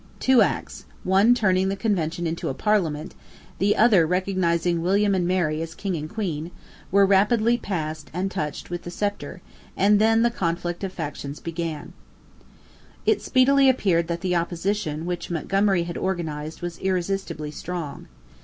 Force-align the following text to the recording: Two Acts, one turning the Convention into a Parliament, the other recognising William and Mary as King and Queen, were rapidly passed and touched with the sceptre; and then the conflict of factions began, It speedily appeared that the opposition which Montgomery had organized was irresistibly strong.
Two 0.19 0.41
Acts, 0.41 0.85
one 1.03 1.35
turning 1.35 1.69
the 1.69 1.75
Convention 1.75 2.25
into 2.25 2.49
a 2.49 2.55
Parliament, 2.55 3.13
the 3.59 3.75
other 3.75 4.03
recognising 4.07 4.81
William 4.81 5.13
and 5.13 5.27
Mary 5.27 5.61
as 5.61 5.75
King 5.75 5.95
and 5.95 6.09
Queen, 6.09 6.49
were 6.89 7.05
rapidly 7.05 7.55
passed 7.55 8.09
and 8.11 8.31
touched 8.31 8.71
with 8.71 8.81
the 8.81 8.89
sceptre; 8.89 9.43
and 9.77 9.99
then 9.99 10.23
the 10.23 10.31
conflict 10.31 10.83
of 10.83 10.91
factions 10.91 11.39
began, 11.39 11.93
It 13.05 13.21
speedily 13.21 13.69
appeared 13.69 14.07
that 14.07 14.21
the 14.21 14.35
opposition 14.35 15.05
which 15.05 15.29
Montgomery 15.29 15.83
had 15.83 15.97
organized 15.99 16.63
was 16.63 16.79
irresistibly 16.79 17.51
strong. 17.51 18.07